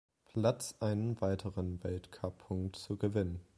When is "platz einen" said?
0.25-1.21